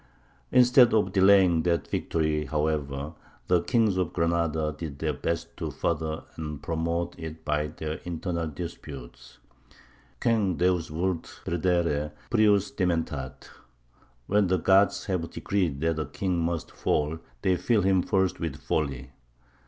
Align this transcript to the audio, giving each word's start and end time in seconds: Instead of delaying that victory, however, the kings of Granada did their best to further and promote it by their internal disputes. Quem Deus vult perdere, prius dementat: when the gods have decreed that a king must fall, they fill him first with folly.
Instead 0.51 0.95
of 0.95 1.11
delaying 1.13 1.61
that 1.61 1.87
victory, 1.87 2.45
however, 2.45 3.13
the 3.45 3.61
kings 3.61 3.97
of 3.97 4.13
Granada 4.13 4.73
did 4.75 4.97
their 4.97 5.13
best 5.13 5.55
to 5.57 5.69
further 5.69 6.23
and 6.37 6.59
promote 6.63 7.13
it 7.19 7.45
by 7.45 7.67
their 7.67 7.99
internal 8.03 8.47
disputes. 8.47 9.37
Quem 10.19 10.55
Deus 10.57 10.87
vult 10.87 11.41
perdere, 11.45 12.13
prius 12.31 12.71
dementat: 12.71 13.47
when 14.25 14.47
the 14.47 14.57
gods 14.57 15.05
have 15.05 15.29
decreed 15.29 15.79
that 15.81 15.99
a 15.99 16.07
king 16.07 16.39
must 16.39 16.71
fall, 16.71 17.19
they 17.43 17.55
fill 17.55 17.83
him 17.83 18.01
first 18.01 18.39
with 18.39 18.55
folly. 18.55 19.11